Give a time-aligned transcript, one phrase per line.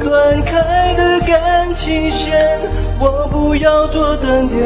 [0.00, 2.58] 断开的感情线，
[2.98, 4.58] 我不要做断点，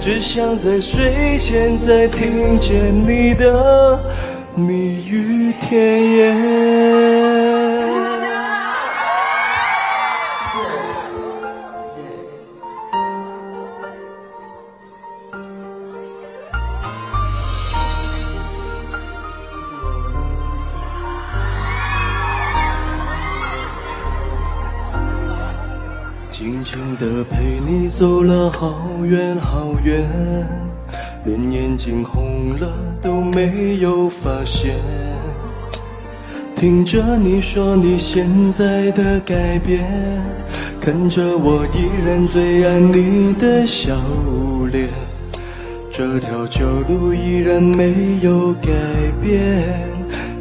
[0.00, 3.98] 只想在睡前再听见你的
[4.54, 7.09] 蜜语甜言。
[29.84, 30.04] 远，
[31.24, 32.68] 连眼睛红了
[33.00, 34.74] 都没有发现。
[36.56, 39.82] 听着你说你现在的改变，
[40.80, 43.96] 看着我依然最爱你的笑
[44.70, 44.88] 脸，
[45.90, 48.68] 这条旧路依然没有改
[49.22, 49.64] 变，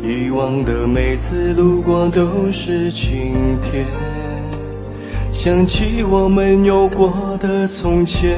[0.04, 3.86] 以往的每次路过都是晴天。
[5.32, 8.38] 想起我们有过的从前，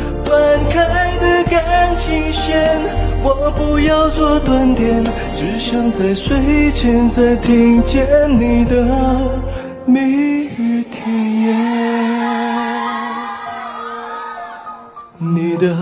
[0.31, 1.31] 断开的。
[1.51, 2.63] 感情线，
[3.21, 5.03] 我不要做断点，
[5.35, 8.07] 只想在睡前再听见
[8.39, 8.87] 你的
[9.85, 11.49] 蜜语甜言，
[15.19, 15.75] 你的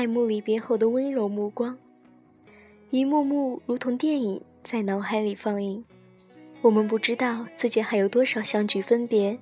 [0.00, 1.76] 爱慕离别后的温柔目光，
[2.88, 5.84] 一幕幕如同电影在脑海里放映。
[6.62, 9.38] 我们不知道自己还有多少相聚分别，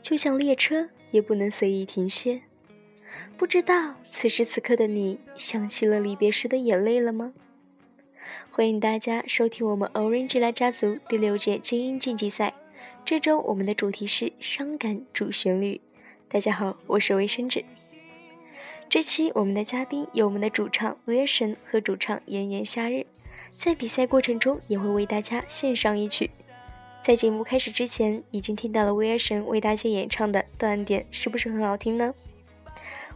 [0.00, 2.40] 就像列车也不能随意停歇。
[3.36, 7.34] 不知道此时此刻的你想起了离别时的眼泪了吗？
[8.50, 12.54] 欢迎大家收听我们 Orange 拉家族第六届精英竞技赛。
[13.04, 15.82] 这周我们的主题是伤感主旋律。
[16.30, 17.62] 大家好，我是卫生纸。
[18.92, 23.06] 这期我们的嘉宾有我们的主唱威尔神和主唱炎炎夏日，
[23.56, 26.30] 在比赛过程中也会为大家献上一曲。
[27.02, 32.12] 在节目开始之前，已经听到了威尔神为大家演唱的断点，是不是很好听呢？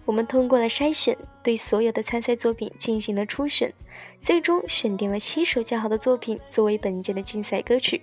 [0.06, 3.74] 我们通过了筛选，对所有的参赛作品进行了初选，
[4.18, 8.00] 最终选定了七首较好的作品作为本届的竞赛歌曲。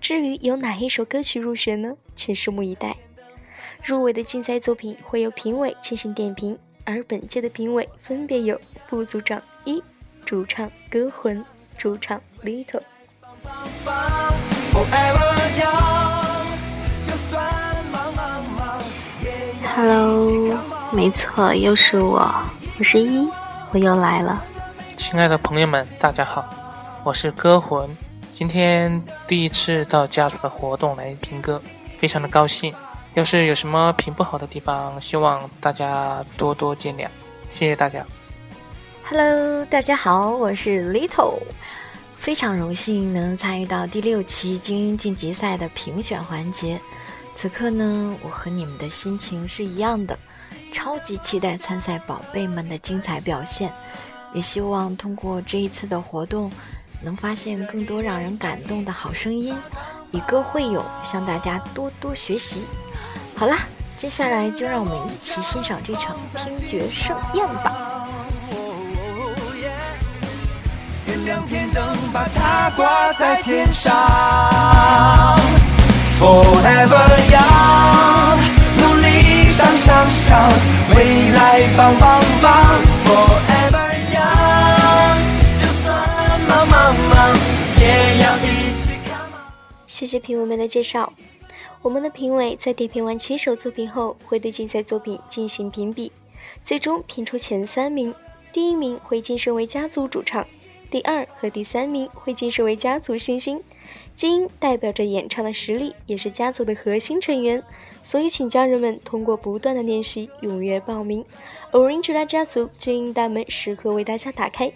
[0.00, 1.96] 至于有哪一首歌曲入选呢？
[2.14, 2.96] 请拭目以待。
[3.82, 6.56] 入围的竞赛作品会由评委进行点评，
[6.90, 9.84] 而本届的评委分别有副组长一、
[10.24, 11.44] 主唱歌魂、
[11.76, 12.80] 主唱 Little。
[19.76, 20.58] Hello，
[20.90, 22.26] 没错，又是我，
[22.78, 23.28] 我是一，
[23.72, 24.42] 我又来了。
[24.96, 26.48] 亲爱的朋友们，大家好，
[27.04, 27.86] 我是歌魂，
[28.34, 31.60] 今天第一次到家族的活动来听歌，
[31.98, 32.72] 非常的高兴。
[33.18, 37.08] 要是有什么评不好的地方，希望大家多多见谅，
[37.50, 38.06] 谢谢大家。
[39.04, 41.40] Hello，大家好，我是 Little，
[42.16, 46.80] 非常荣幸能参与到第六期精英晋级赛的评选环节。
[47.34, 50.16] 此刻呢，我和你们的心情是一样的，
[50.72, 53.72] 超级期待参赛宝贝们的精彩表现，
[54.32, 56.52] 也希望通过这一次的活动，
[57.02, 59.56] 能发现更多让人感动的好声音，
[60.12, 62.60] 以歌会友，向大家多多学习。
[63.38, 63.54] 好了，
[63.96, 68.08] 接下来就让我们一起欣赏这场听觉盛宴吧。
[71.04, 73.94] 点亮天灯，把它挂在天上。
[76.18, 78.38] Forever young，
[78.76, 80.50] 努力向上向，
[80.96, 82.52] 未来棒棒棒。
[83.06, 85.16] Forever young，
[85.60, 85.86] 就算
[86.48, 87.38] 忙忙忙，
[87.78, 89.46] 也要一起 come on。
[89.86, 91.12] 谢谢评委们的介绍。
[91.80, 96.10] 我们的评委在点评完七首作品后，会对竞赛作品进行评比，
[96.64, 98.14] 最终评出前三名。
[98.52, 100.46] 第一名会晋升为家族主唱，
[100.90, 103.62] 第二和第三名会晋升为家族新星。
[104.16, 107.62] 精英代表着演唱的实力，也是家族的核心成员，
[108.02, 111.24] 所以请家人们通过不断的练习，踊跃报名。
[111.70, 114.72] Orange 拉家族精英大门时刻为大家打开。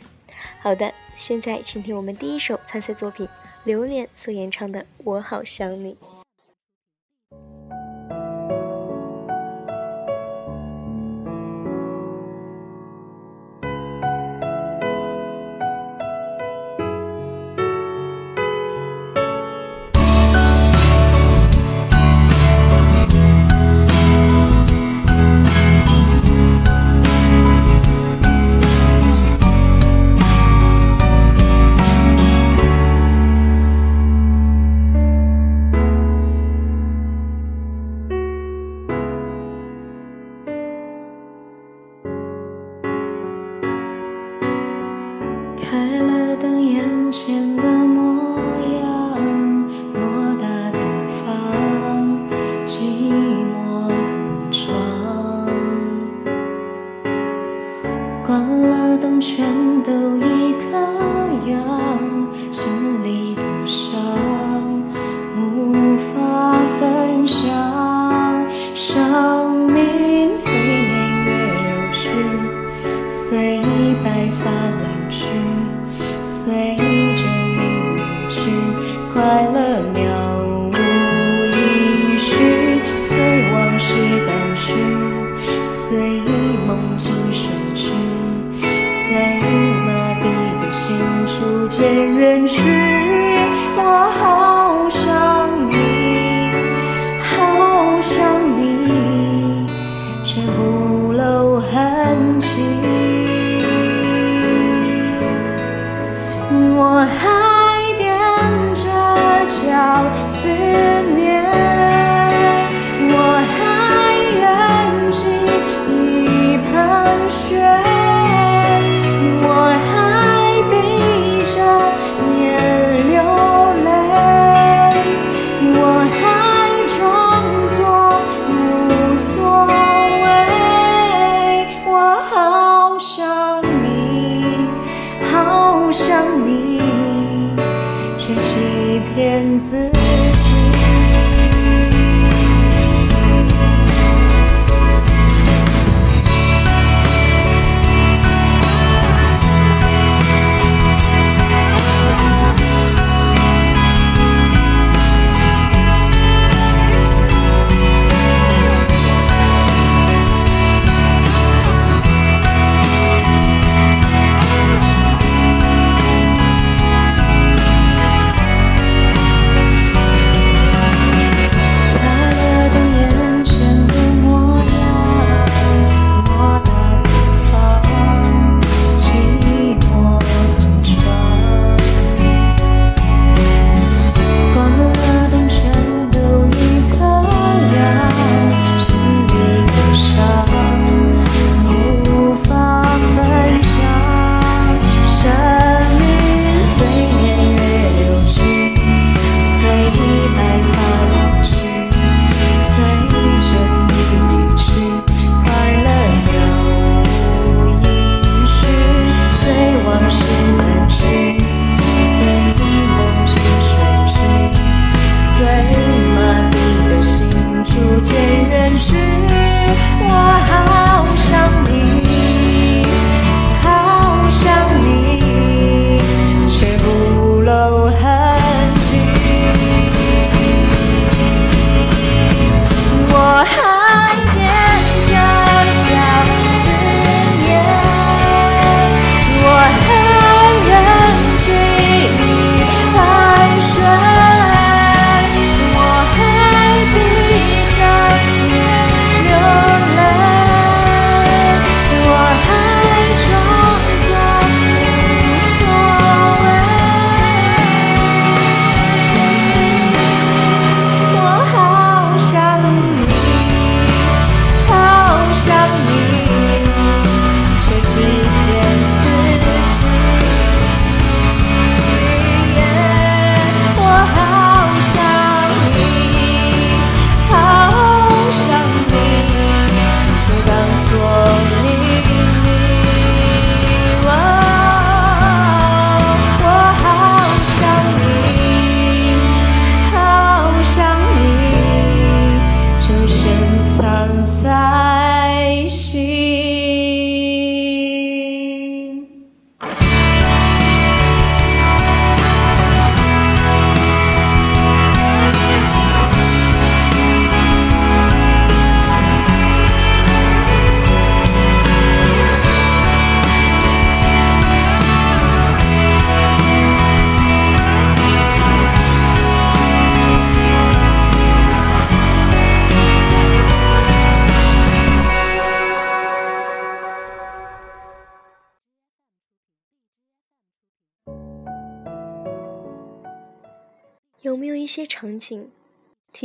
[0.61, 3.27] 好的，现在请听我们第一首参赛作品
[3.65, 5.95] 《榴莲》所演唱的《我好想你》。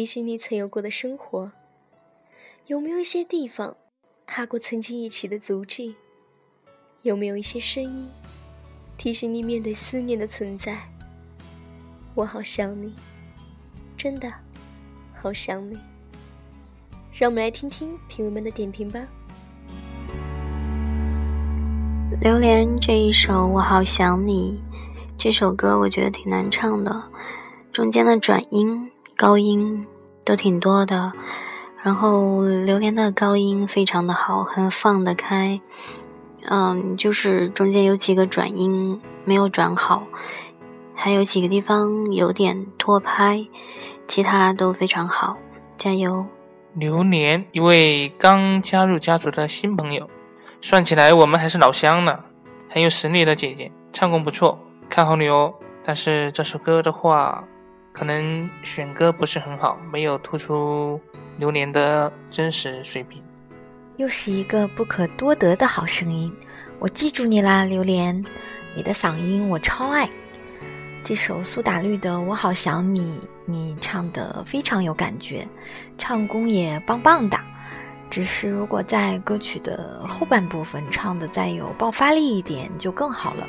[0.07, 1.51] 提醒你曾有过的生活？
[2.67, 3.75] 有没有一些地方
[4.25, 5.97] 踏过曾经一起的足迹？
[7.01, 8.07] 有没有一些声音
[8.97, 10.87] 提醒你面对思念的存在？
[12.15, 12.95] 我好想你，
[13.97, 14.31] 真的
[15.13, 15.77] 好想你。
[17.11, 19.05] 让我们来听听评委们的点评吧。
[22.21, 24.57] 榴莲这一首《我好想你》
[25.17, 27.11] 这首歌，我觉得挺难唱的。
[27.73, 29.85] 中间的转音、高音
[30.27, 31.13] 都挺多的，
[31.81, 35.61] 然后榴莲的高音非常的好，很放得开。
[36.49, 40.03] 嗯，就是中间有几个转音没有转好，
[40.93, 43.47] 还有几个地方有点拖拍，
[44.05, 45.37] 其他都非常好，
[45.77, 46.25] 加油！
[46.73, 50.09] 榴莲，一位刚加入家族的新朋友，
[50.61, 52.19] 算起来我们还是老乡呢，
[52.69, 55.53] 很有实力的姐姐，唱功不错，看好你哦。
[55.81, 57.45] 但是这首歌的话。
[57.97, 61.01] 可能选歌不是很好，没有突出
[61.39, 63.23] 榴莲的真实水平。
[63.95, 66.31] 又是一个不可多得的好声音，
[66.77, 68.23] 我记住你啦，榴莲，
[68.75, 70.07] 你的嗓音我超爱。
[71.03, 75.47] 这首苏打绿的《我好想你》，你唱的非常有感觉，
[75.97, 77.39] 唱功也棒棒的。
[78.11, 83.47] 只是如果在歌曲的后半部分唱的再有爆发力一点，就更好了。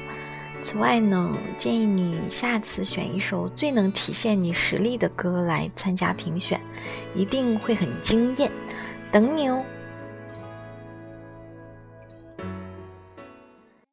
[0.63, 6.61] 此外呢，建议你下次选一首最能体现你实力的歌来参加评选，
[7.15, 8.51] 一定会很惊艳。
[9.11, 9.65] 等你哦。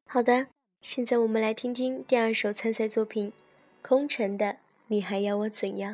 [0.06, 0.48] 好的，
[0.82, 3.30] 现在我们来听听第二首参赛作品
[3.82, 4.58] 《空城的
[4.88, 5.94] 你还要我怎样》。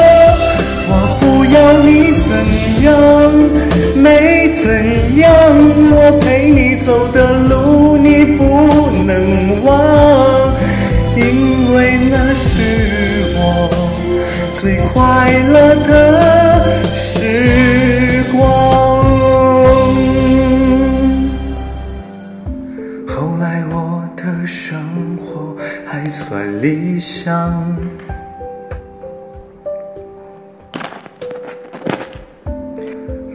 [1.53, 2.31] 要你怎
[2.83, 2.93] 样，
[3.95, 5.29] 没怎样。
[5.91, 8.41] 我陪你走的路，你不
[9.05, 9.69] 能忘，
[11.15, 12.45] 因为那是
[13.35, 13.69] 我。
[14.55, 18.39] 最快乐的时光。
[23.07, 24.77] 后来我的生
[25.17, 25.55] 活
[25.87, 27.70] 还算理想，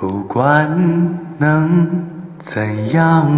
[0.00, 0.66] 不管
[1.36, 2.06] 能
[2.38, 3.30] 怎样，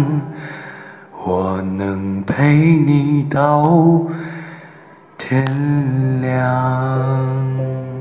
[1.25, 4.01] 我能陪你到。
[5.17, 5.45] 天
[6.21, 7.92] 亮。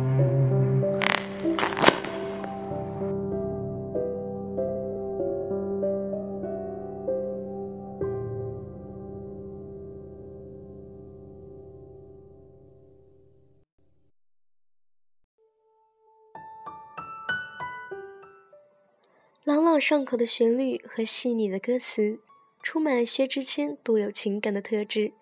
[19.52, 22.20] 朗朗上口的旋律和细腻的歌词，
[22.62, 25.12] 充满了薛之谦独有情感的特质。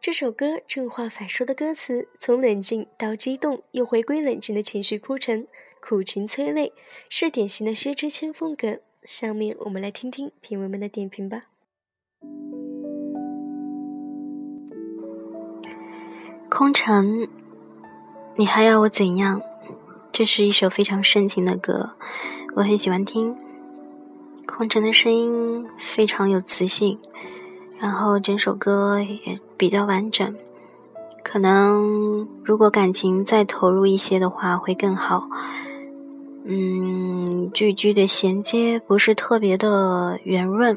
[0.00, 5.48] 这首歌正话反说的歌词，从冷静到激动，又回归冷静的情绪铺陈，
[5.80, 6.72] 苦情催泪，
[7.08, 8.78] 是典型的薛之谦风格。
[9.02, 11.46] 下面我们来听听评委们的点评吧。
[16.48, 17.28] 空城，
[18.36, 19.42] 你还要我怎样？
[20.12, 21.96] 这是一首非常深情的歌，
[22.54, 23.36] 我很喜欢听。
[24.54, 26.98] 空城的声音非常有磁性。
[27.80, 30.36] 然后整首歌也比较完整，
[31.24, 35.26] 可能如果感情再投入一些的话会更好。
[36.44, 40.76] 嗯，句句的衔接不是特别的圆润，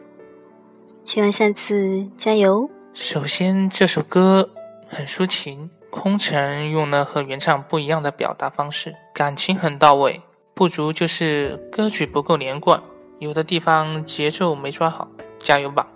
[1.04, 2.70] 希望下次加油。
[2.94, 4.50] 首先，这首歌
[4.88, 10.22] 很抒情，空城用了和原唱不一样的表达方式，感情很到位。
[10.54, 12.82] 不足就是歌曲不够连贯，
[13.20, 15.08] 有的地方节奏没抓好，
[15.40, 15.88] 加油吧。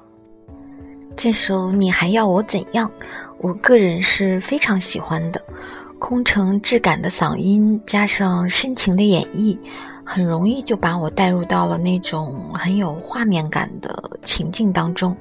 [1.17, 2.89] 这首你还要我怎样？
[3.39, 5.43] 我个人是非常喜欢的，
[5.99, 9.58] 空城质感的嗓音加上深情的演绎，
[10.05, 15.15] 很容易就把我带入到了那种很有画面感的情境当中。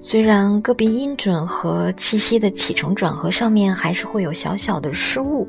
[0.00, 5.48] 虽然个别音准和气息的起承转合上面还是会有小小的失误，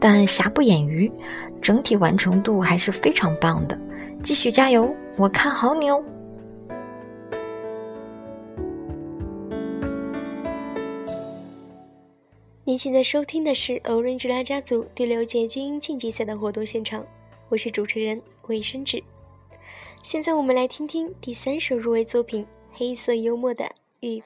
[0.00, 1.12] 但瑕不掩瑜，
[1.60, 3.78] 整体完成度还是非常棒的。
[4.22, 6.00] 继续加油，我看好你哦！
[12.62, 17.04] 您现在收听的是 Orange 拉家族第六届精英晋级赛的活动现场，
[17.48, 19.02] 我是主持人卫生纸。
[20.04, 23.64] 现在我们来听听第三首入围作品《黑色幽默的
[24.00, 24.20] Eve》。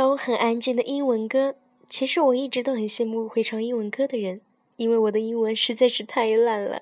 [0.00, 1.56] 首很安静的英文歌。
[1.86, 4.40] 其实我一直都很羡慕会唱英文歌的人，
[4.76, 6.80] 因为我的英文实在是太烂了。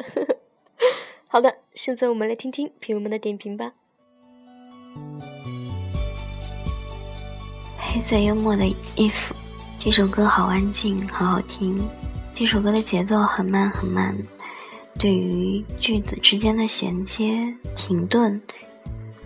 [1.26, 3.72] 好的，现在我们来听听朋友们的点评吧。
[7.76, 9.10] 黑色幽默的《If》
[9.80, 11.88] 这首歌好安静，好好听。
[12.32, 14.16] 这首歌的节奏很慢很慢，
[14.96, 18.40] 对于句子之间的衔接、停顿，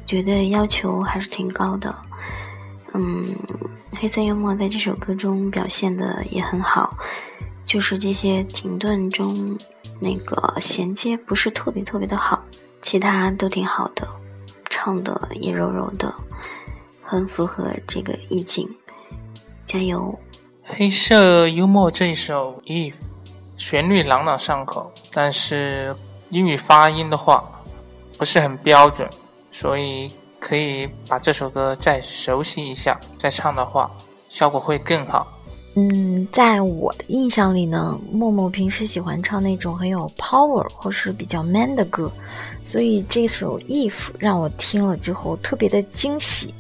[0.07, 1.94] 觉得要求还是挺高的。
[2.94, 3.35] 嗯，
[4.03, 6.93] 黑色幽默在这首歌中表现的也很好，
[7.65, 9.57] 就是这些停顿中
[10.01, 12.45] 那个衔接不是特别特别的好，
[12.81, 14.05] 其他都挺好的，
[14.69, 16.12] 唱的也柔柔的，
[17.01, 18.69] 很符合这个意境。
[19.67, 20.19] 加油！
[20.65, 22.95] 黑色幽默这一首《If》，
[23.57, 25.95] 旋律朗朗上口，但是
[26.31, 27.45] 英语发音的话
[28.19, 29.09] 不是很标准，
[29.53, 30.11] 所以。
[30.42, 33.88] 可以把这首歌再熟悉一下，再唱的话，
[34.28, 35.38] 效果会更好。
[35.76, 42.11] 嗯，在我的印象里呢，默默平时喜欢唱那种很有 power 或是比较 man 的歌，
[42.64, 46.52] 所以这首 If 让我听了之后特别的惊喜，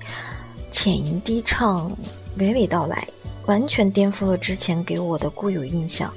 [0.70, 1.90] 浅吟低唱，
[2.38, 3.06] 娓娓道来，
[3.46, 6.14] 完全颠覆了之前给我的固有印象，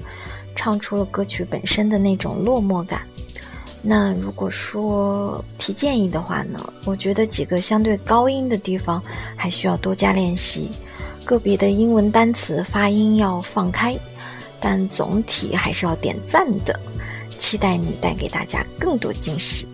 [0.55, 3.01] 唱出了歌曲本身的那种落寞感。
[3.87, 8.99] 那如果说提建议的话呢，我觉得几个相对高音的地方
[9.35, 10.71] 还需要多加练习，
[11.23, 13.95] 个别的英文单词发音要放开，
[14.59, 16.79] 但总体还是要点赞的。
[17.37, 19.67] 期待你带给大家更多惊喜。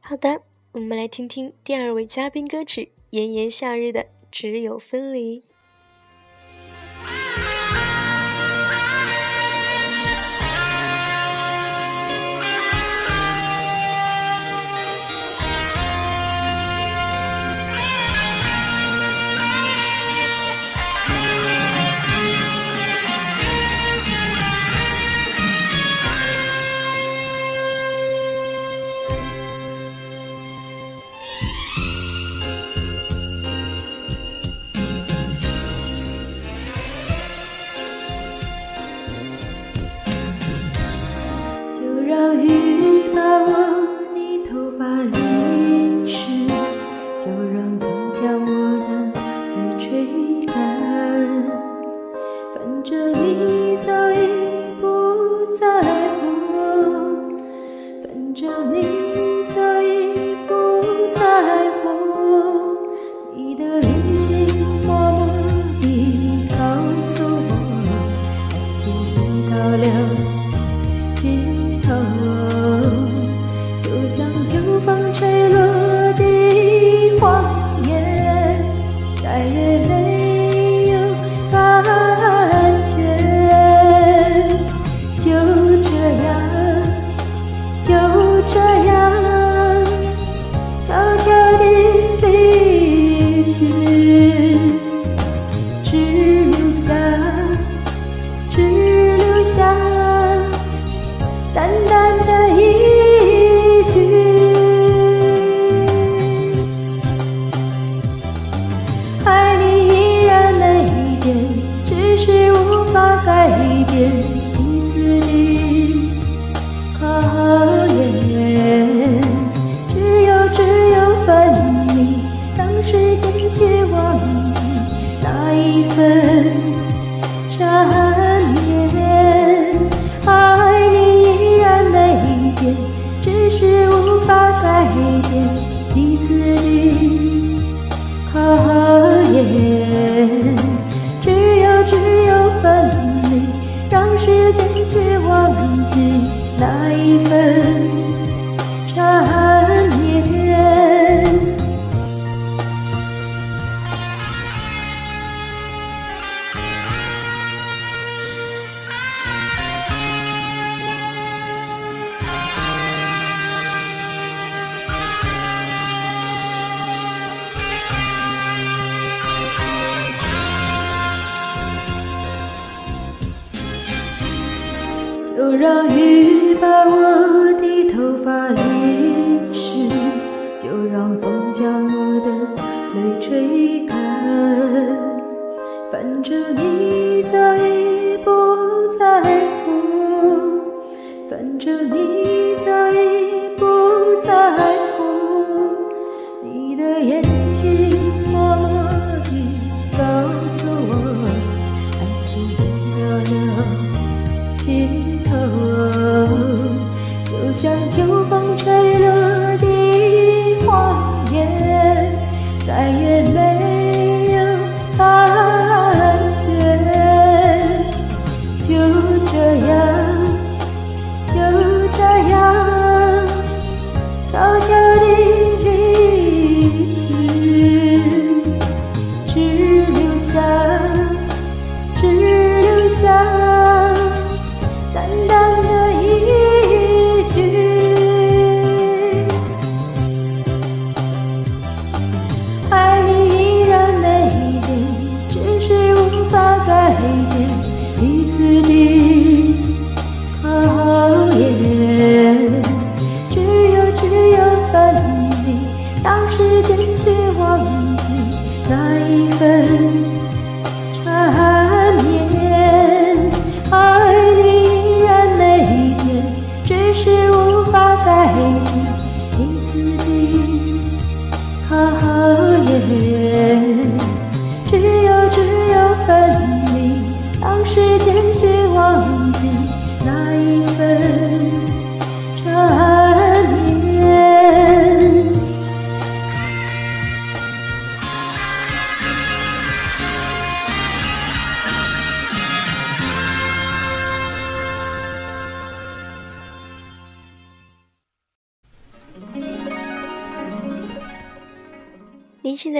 [0.00, 0.40] 好的，
[0.72, 5.40] 我们来听听第二位嘉宾歌曲《炎炎夏日的只有分离》。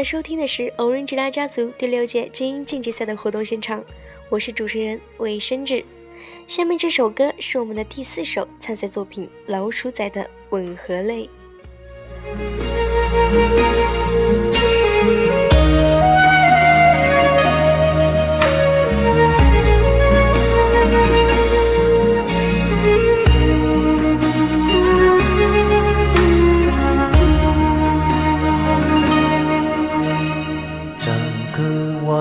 [0.05, 3.83] 收听的是《Orange 拉家族》第六届精英晋级赛的活动现场，
[4.29, 5.83] 我是主持人魏深志。
[6.47, 11.31] 下面这首歌是我们的第四首参赛作品《老鼠仔的吻合泪》。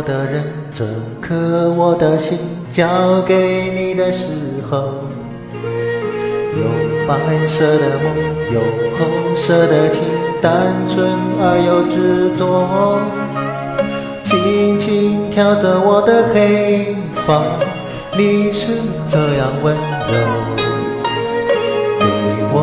[0.05, 0.85] 的人，这
[1.21, 2.37] 颗我的心
[2.69, 4.25] 交给你的时
[4.69, 4.77] 候，
[6.53, 6.63] 有
[7.07, 8.05] 白色的梦，
[8.53, 8.59] 有
[8.97, 10.01] 红色的情，
[10.41, 11.07] 单纯
[11.39, 12.99] 而又执着，
[14.23, 17.41] 轻轻挑着我的黑发，
[18.17, 18.73] 你是
[19.07, 20.13] 这样温柔，
[21.99, 22.05] 给
[22.51, 22.55] 我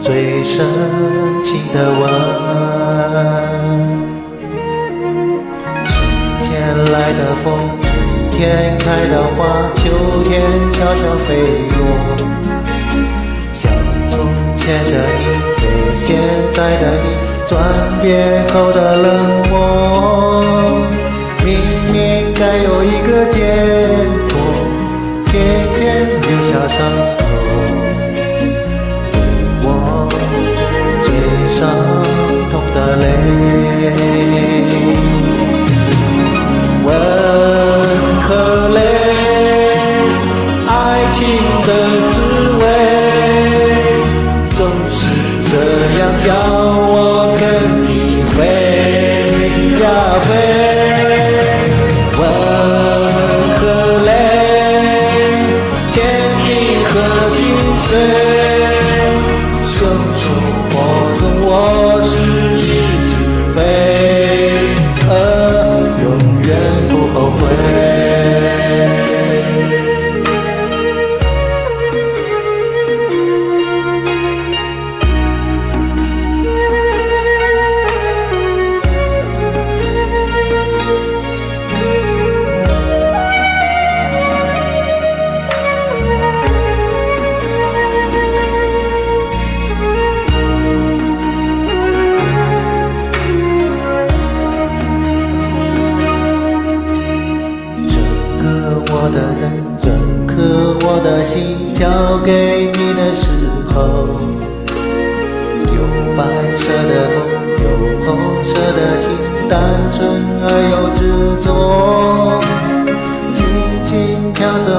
[0.00, 0.64] 最深
[1.42, 2.63] 情的吻。
[8.36, 9.80] 天开的花，秋
[10.24, 10.32] 天
[10.72, 11.28] 悄悄飞
[11.70, 11.76] 落。
[13.52, 13.62] 像
[14.10, 14.12] 从
[14.56, 15.22] 前的你
[15.56, 15.62] 和
[16.04, 16.08] 现
[16.52, 17.06] 在的你，
[17.48, 17.52] 转
[18.02, 19.06] 变后的冷
[19.48, 19.52] 漠。
[21.44, 21.48] 明
[21.92, 21.94] 明
[22.34, 23.38] 该有一个结
[24.28, 24.34] 果，
[25.26, 25.32] 偏
[25.78, 25.80] 偏
[26.20, 26.76] 留下伤
[27.16, 27.22] 口。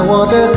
[0.08, 0.55] 我的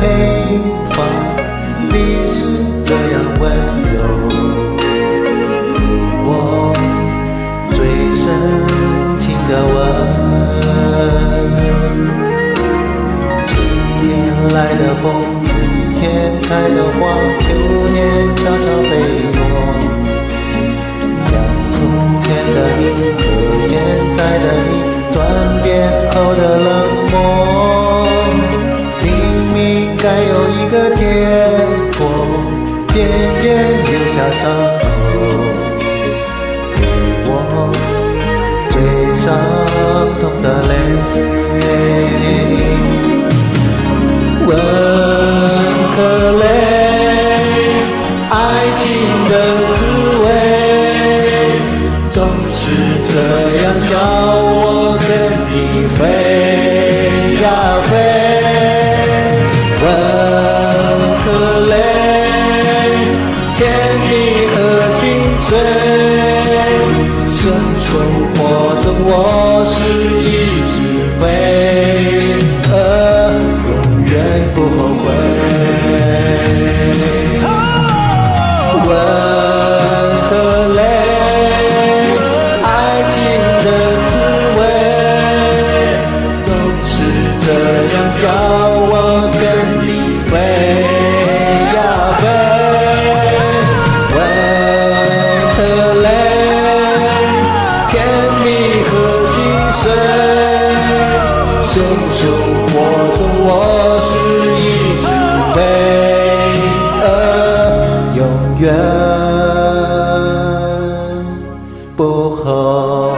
[111.99, 113.17] 不后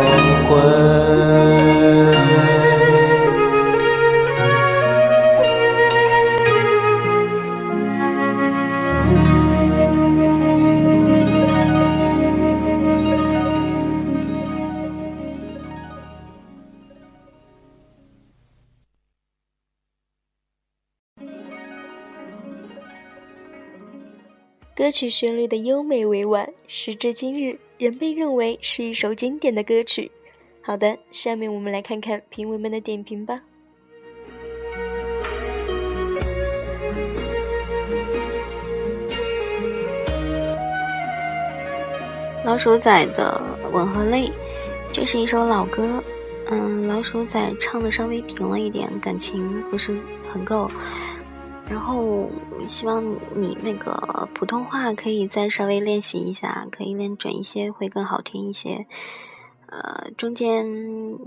[0.49, 0.57] 悔。
[24.75, 30.13] 歌曲旋律的优美委婉，时至今日仍被认为是一首经典的歌曲。
[30.61, 33.41] 好的，下面我们来看看评委们的点评吧。
[42.45, 44.27] 老鼠仔的《吻和泪》，
[44.93, 46.05] 这是一首老歌。
[46.51, 49.99] 嗯，老鼠仔唱的稍微平了一点，感情不是
[50.31, 50.71] 很够。
[51.71, 52.29] 然后
[52.67, 53.01] 希望
[53.37, 58.85] 你那个普通话可以再稍微练习一下，可以练准一些，会更好听一些。
[59.67, 60.67] 呃，中间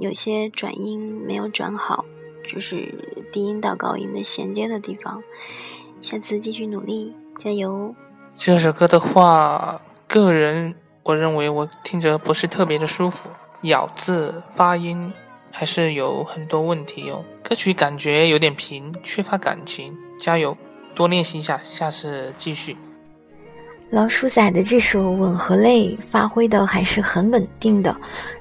[0.02, 2.04] 有些转音没有转好，
[2.46, 5.24] 就是低音到高音的衔接的地方。
[6.02, 7.96] 下次继续努力，加油！
[8.36, 13.30] 这首歌的话，个人我认为我听着不是特别的舒服，
[13.62, 15.14] 咬字发音
[15.52, 17.24] 还是有很多问题哟。
[17.42, 19.98] 歌曲感觉有点平，缺乏感情。
[20.24, 20.58] 加油，
[20.96, 22.78] 多练习一下，下次继续。
[23.90, 27.94] 老鼠仔的这首《吻和泪》发挥的还是很稳定的，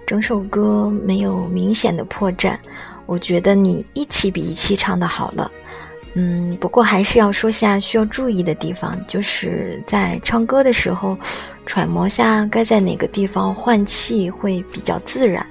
[0.06, 2.56] 整首歌没有明显的破绽。
[3.04, 5.50] 我觉得你一期比一期唱的好了。
[6.14, 11.18] 嗯，不过还是要说下需要注意的地方，就是在唱歌的时候，
[11.66, 15.44] 揣摩下该在哪个地方换气会比较自然。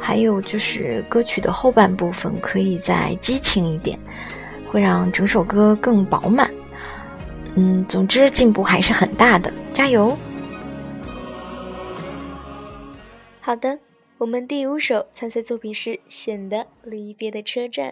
[0.00, 3.98] 还有就是歌曲的后半部分可以再激情一点，
[4.70, 6.48] 会让整首歌更饱满。
[7.56, 10.16] 嗯，总之进步还是很大的，加油！
[13.40, 13.80] 好的，
[14.18, 17.90] 我们第五首参赛作品是《显得离别的车站》。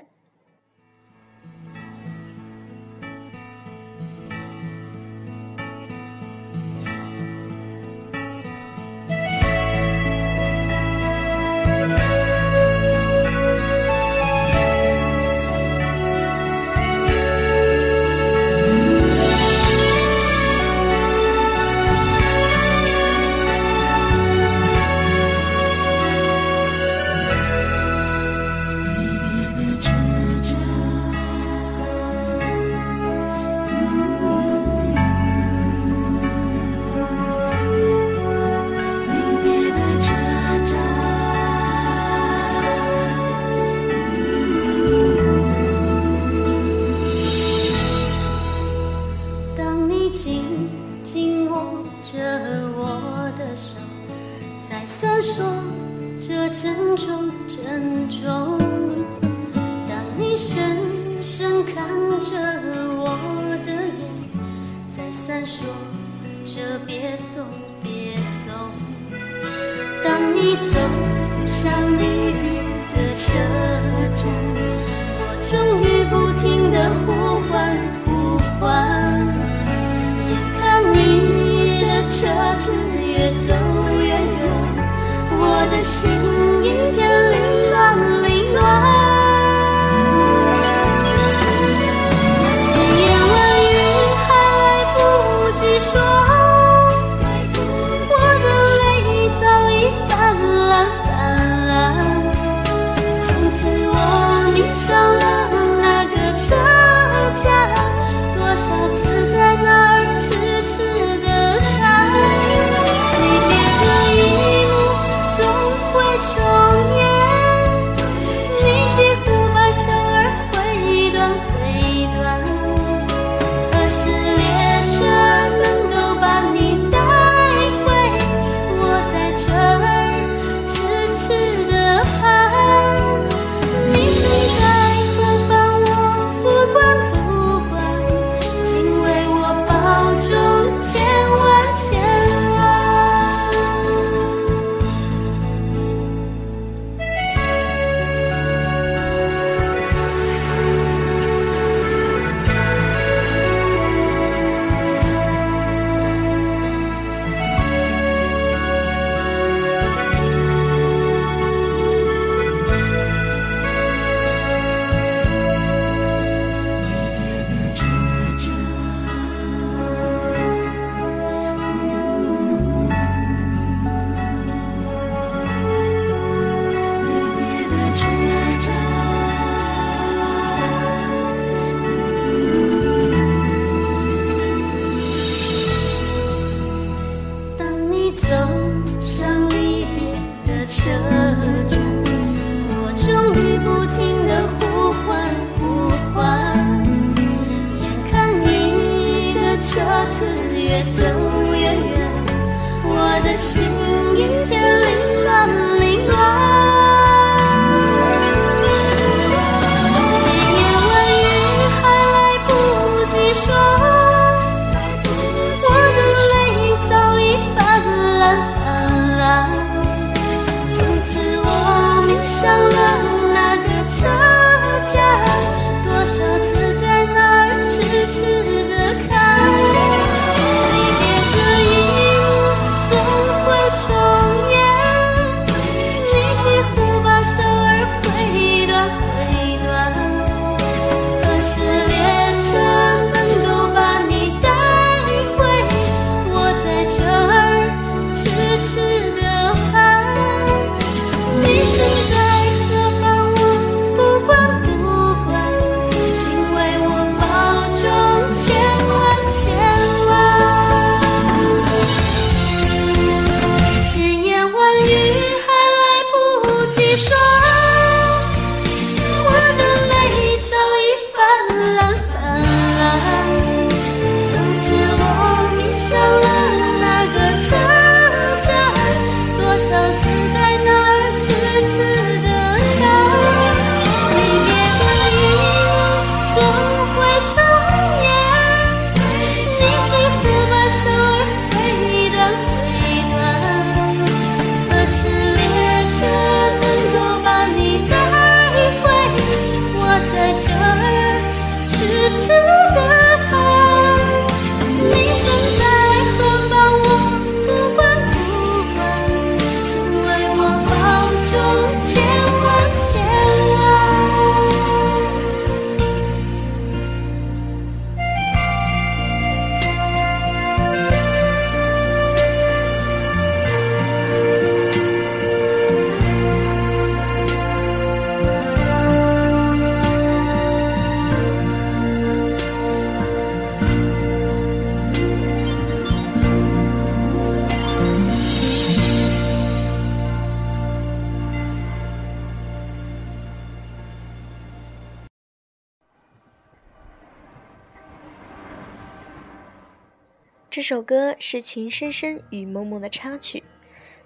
[350.68, 353.42] 首歌是情深深雨蒙蒙的插曲，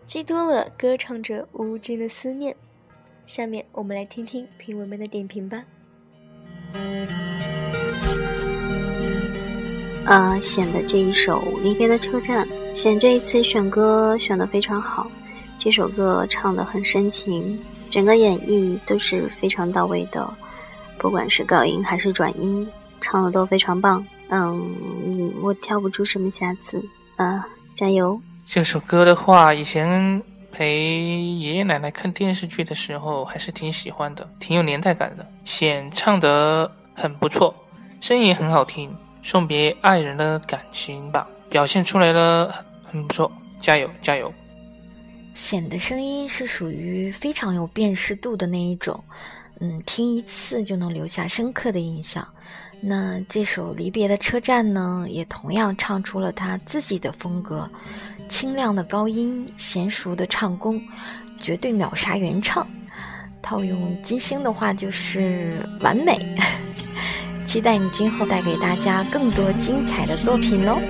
[0.04, 2.54] 寄多了歌唱着无尽的思念。
[3.26, 5.64] 下面我们来听听评委们的点评吧。
[10.06, 12.46] 呃，显的这一首《离别的车站》，
[12.76, 15.10] 显这一次选歌选的非常好，
[15.58, 17.58] 这首歌唱的很深情，
[17.90, 20.32] 整个演绎都是非常到位的，
[20.96, 22.64] 不管是高音还是转音，
[23.00, 24.06] 唱的都非常棒。
[24.34, 26.82] 嗯，我挑不出什么瑕疵，
[27.16, 28.18] 啊，加油！
[28.46, 30.74] 这首歌的话，以前陪
[31.38, 35.26] 爷爷奶奶看电视剧的时候，还是挺喜欢的，挺有年代感的。
[35.44, 37.54] 显唱得很不错，
[38.00, 38.90] 声音也很好听，
[39.22, 43.30] 送别爱人的感情吧，表现出来了，很不错，
[43.60, 44.32] 加油加油！
[45.34, 49.04] 显的声音是属于非常有辨识度的那一种，
[49.60, 52.26] 嗯，听一次就能留下深刻的印象。
[52.84, 57.70] 那这首《离别的车站》呢，也同样唱出了他自己的风格，
[58.28, 60.82] 清亮的高音，娴熟的唱功，
[61.40, 62.68] 绝对秒杀原唱。
[63.40, 66.18] 套用金星的话，就是完美。
[67.46, 70.80] 期待你今后带给大家更多精彩的作品喽！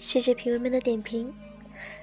[0.00, 1.32] 谢谢评委们的点评。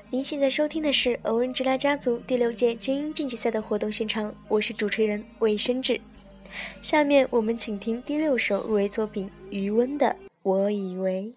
[0.10, 6.00] 您现在收听的是《欧文之拉家族》第六届精英竞技赛的活动现场，我是主持人魏生志。
[6.82, 10.08] 下面我们请听第六首入围作品余温的
[10.44, 11.34] 《我以为》。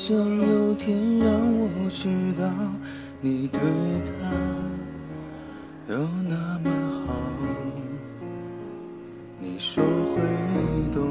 [0.00, 2.08] 想有天让我知
[2.40, 2.48] 道
[3.20, 3.60] 你对
[4.06, 4.12] 他
[5.92, 6.70] 有那么
[7.04, 7.12] 好，
[9.40, 10.22] 你说会
[10.92, 11.02] 懂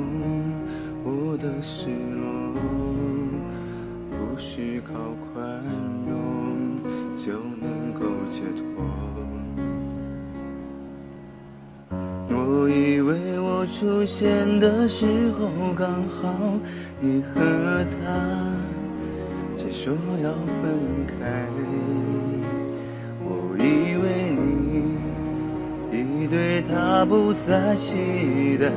[1.03, 2.53] 我的失落，
[4.09, 5.61] 不是靠宽
[6.07, 6.79] 容
[7.13, 8.63] 就能够解脱。
[12.29, 16.57] 我以为我出现的时候刚好
[17.01, 17.41] 你和
[17.91, 18.56] 他。
[19.71, 19.93] 说
[20.23, 20.29] 要
[20.61, 21.15] 分开。
[23.23, 24.95] 我以为你
[25.91, 28.69] 已对他不再期待，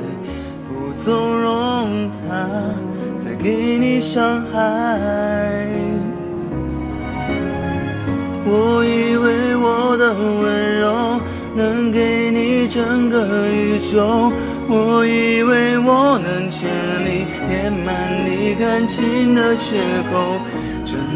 [0.69, 2.47] 不纵容他
[3.19, 5.67] 再给你伤害。
[8.53, 11.21] 我以为我的温柔
[11.55, 14.33] 能给你整个宇宙，
[14.69, 16.69] 我以为我能全
[17.05, 19.77] 力填满你感情的缺
[20.11, 20.41] 口，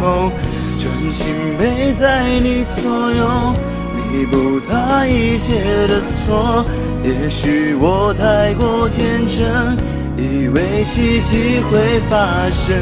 [0.00, 0.30] 后，
[0.78, 3.54] 专心陪在你左右，
[3.94, 6.64] 弥补他一切的错。
[7.04, 9.76] 也许我太过天真，
[10.16, 12.74] 以为奇迹会发生，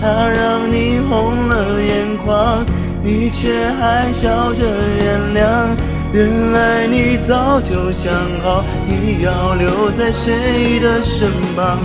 [0.00, 2.64] 他让你红了眼眶。
[3.06, 4.64] 你却还笑着
[4.96, 5.76] 原谅，
[6.10, 8.10] 原来你早就想
[8.42, 11.78] 好你要留在谁的身旁。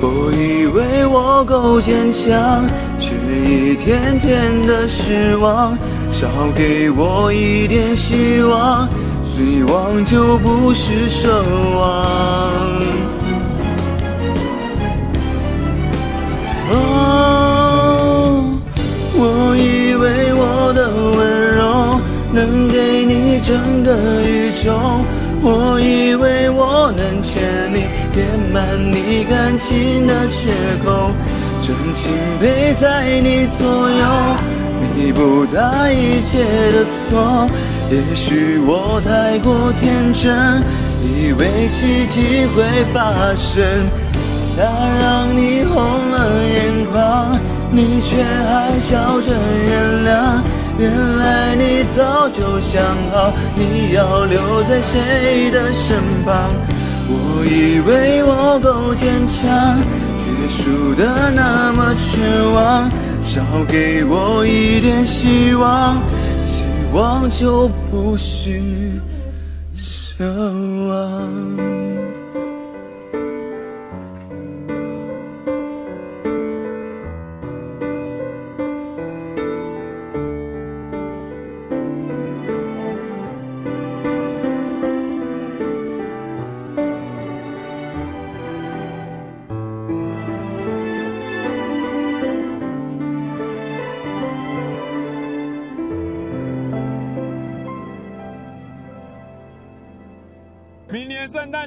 [0.00, 2.64] 我以为我够坚强，
[3.48, 5.76] 一天天的失望。
[6.12, 8.88] 少给我一点希望，
[9.32, 11.28] 失望就不是奢
[11.74, 11.80] 望。
[16.70, 18.58] 哦，
[19.14, 21.18] 我以为我的温
[21.56, 22.00] 柔
[22.32, 24.76] 能给你整个宇宙，
[25.40, 30.50] 我以为我能全力填满你感情的缺
[30.84, 31.12] 口，
[31.60, 34.06] 真情陪在你左右，
[34.96, 36.38] 弥补他一切
[36.72, 37.48] 的错。
[37.90, 40.62] 也许我太过天真，
[41.02, 43.62] 以为奇迹会发生。
[44.56, 44.64] 他
[45.00, 47.38] 让你红了眼眶，
[47.70, 49.30] 你却还笑着
[49.66, 50.42] 原谅。
[50.78, 52.82] 原来你早就想
[53.12, 56.50] 好你要留在谁的身旁。
[57.10, 59.80] 我以为我够坚强，
[60.36, 62.90] 结束的那么绝望。
[63.24, 66.02] 少给我一点希望，
[66.42, 68.60] 希望就不是
[69.76, 70.24] 奢
[70.88, 71.77] 望。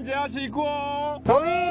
[0.02, 1.22] 节要起过哦。
[1.24, 1.50] 同意。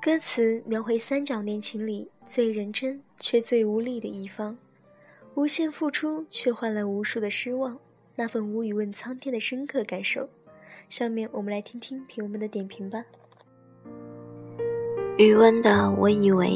[0.00, 4.56] 歌词描绘三角恋情里最认真却最无力的一方，
[5.34, 7.78] 无限付出却换来无数的失望，
[8.16, 10.30] 那份无语问苍天的深刻感受。
[10.88, 13.04] 下面我们来听听评委们的点评吧。
[15.18, 16.46] 余温的《我以为》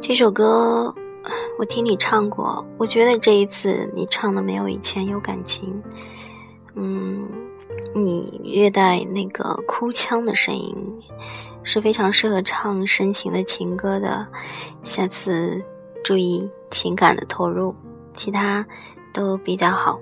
[0.00, 0.92] 这首歌，
[1.58, 5.82] 我听你唱过，我觉得这一次你唱的没有以前有感情。
[6.74, 7.28] 嗯，
[7.94, 10.74] 你略带那个哭腔的声音，
[11.62, 14.26] 是非常适合唱深情的情歌的。
[14.82, 15.64] 下次
[16.04, 17.74] 注意情感的投入，
[18.14, 18.66] 其他
[19.14, 19.98] 都比较好，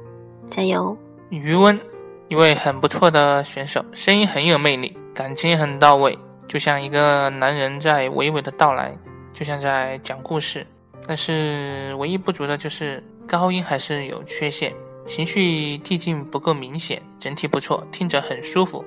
[0.51, 0.97] 加油！
[1.31, 1.81] 余温，
[2.29, 6.19] 一位很不错的选手，声音很有魅力，感情很到位，
[6.49, 8.99] 就像一个男人在娓娓的道来，
[9.33, 10.67] 就像在讲故事。
[11.07, 14.73] 但是唯一不足的就是高音还是有缺陷，
[15.07, 18.85] 情绪递进不够明显，整体不错，听着很舒服。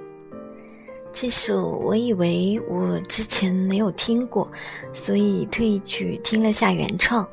[1.14, 4.52] 这首我以为我之前没有听过，
[4.94, 7.28] 所以特意去听了下原唱。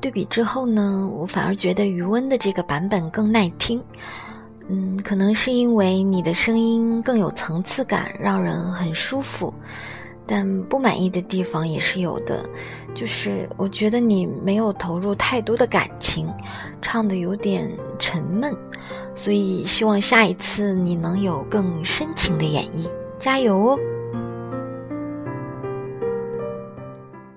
[0.00, 3.82] 对比之后呢，我反而觉得余温的这个版本更耐听。
[4.68, 9.52] 嗯，可能是因为你的声音更有层次感，让人很舒服。
[10.24, 12.48] 但不满意的地方也是有的，
[12.94, 16.28] 就是我觉得你没有投入太多的感情，
[16.80, 18.54] 唱的有点沉闷。
[19.14, 23.78] 所以希望下一次你能有更深情的演绎，加油哦！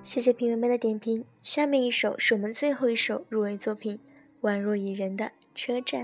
[0.01, 1.25] 谢谢评委们的点评。
[1.41, 3.99] 下面一首是我们最后一首入围作品，
[4.41, 6.03] 宛若蚁人的《车站》。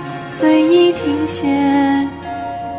[0.31, 1.45] 随意停歇。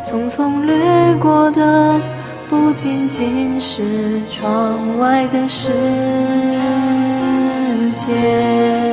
[0.03, 2.01] 匆匆掠过的，
[2.49, 5.71] 不仅仅是窗外的世
[7.95, 8.92] 界。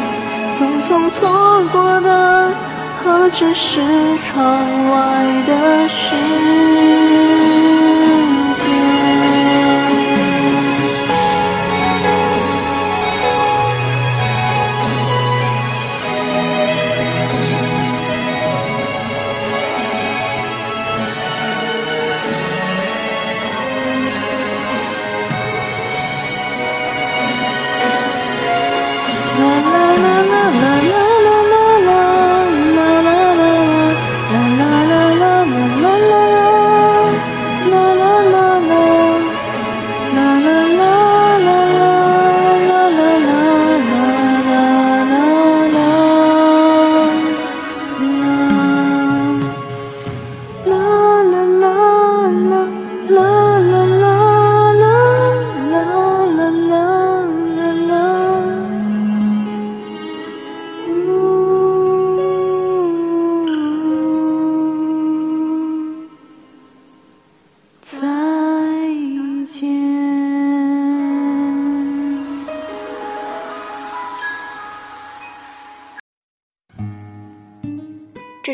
[0.53, 1.29] 匆匆错
[1.71, 2.51] 过的，
[2.97, 3.79] 何止是
[4.19, 7.30] 窗外的事？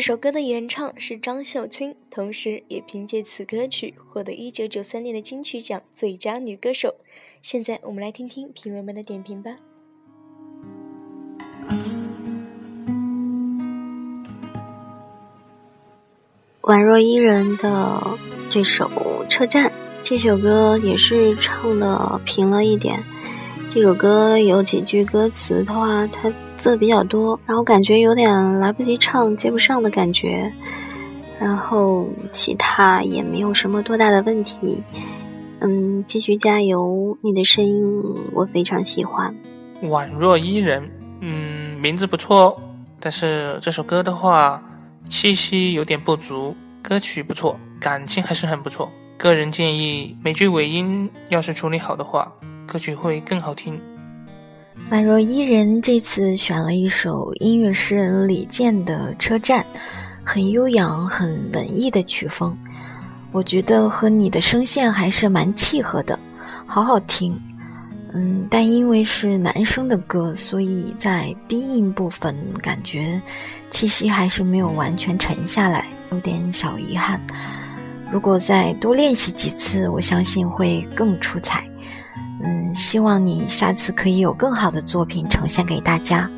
[0.08, 6.94] 首歌的原唱是张秀清，同时也凭借此歌曲获得1993年的金曲奖最佳女歌手。
[7.42, 9.58] 现在我们来听听评委们的点评吧。
[16.62, 18.00] 宛若伊人的
[18.48, 18.86] 这首
[19.28, 19.66] 《车站》，
[20.02, 23.04] 这首歌也是唱的平了一点。
[23.74, 30.52] 这首歌有几句歌词的话，它字比较多，然后感觉有点来不及唱，接不上的感觉。
[31.40, 34.82] 然后其他也没有什么多大的问题。
[35.60, 39.34] 嗯，继续加油，你的声音我非常喜欢。
[39.84, 40.90] 宛若伊人，
[41.20, 42.56] 嗯，名字不错哦，
[43.00, 44.62] 但是这首歌的话。
[45.08, 48.90] 气息有点不足，歌曲不错，感情还是很不错。
[49.16, 52.30] 个人建议，每句尾音要是处理好的话，
[52.66, 53.80] 歌曲会更好听。
[54.90, 59.62] 宛若伊人这次选了一首音乐诗人李健的《车站》，
[60.24, 62.56] 很悠扬、很文艺的曲风，
[63.30, 66.18] 我觉得和你的声线还是蛮契合的，
[66.66, 67.38] 好好听。
[68.14, 73.20] 嗯，但因为是男生的歌，所以在低音部分感觉
[73.68, 77.20] 气息还是没有完全沉下来，有点小遗憾。
[78.10, 81.68] 如果再多练习几次，我相信会更出彩。
[82.42, 86.30] 嗯，希望你下次可以有更好的作品呈现给大家。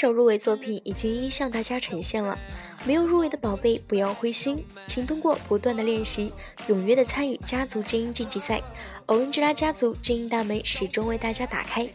[0.00, 2.38] 首入围作品已经一一向大家呈现了。
[2.84, 6.32] 没有入围的宝贝不要灰心，请通过不断的练习，
[6.68, 8.62] 踊跃的参与家族精英晋级赛，
[9.06, 11.90] 欧恩吉拉家族精英大门始终为大家打开。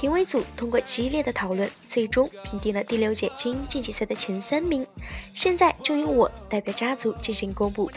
[0.00, 4.86] 评委组通过激烈的讨论，最终评定了第六届精英晋级赛的前三名。
[5.34, 7.90] 现在就由我代表家族进行公布：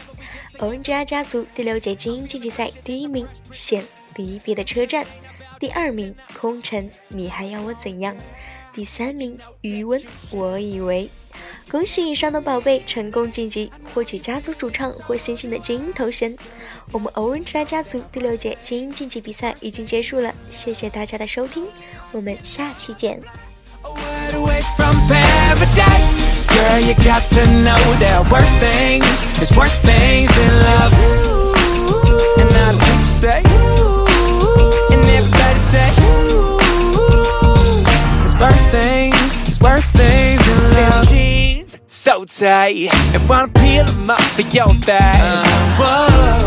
[0.57, 3.85] 欧恩吉拉家族第六届精英晋级赛第一名现
[4.17, 5.07] 离别的车站，
[5.57, 8.13] 第二名空城，你还要我怎样？
[8.77, 9.99] 第三名余温，
[10.29, 11.09] 我以为。
[11.71, 16.35] 恭喜以上的宝贝成功晋级，获取家族主唱或星星的精英头衔。
[16.91, 21.65] 我们 Orange 拉家族第六届精英晋级比赛已经结束了，谢谢大家的收听，
[22.11, 23.19] 我们下期见。
[38.39, 39.15] worst things,
[39.47, 41.07] it's worst things in love.
[41.07, 45.43] Jeans so tight, and wanna peel them up for your thighs.
[45.45, 46.46] Uh, whoa.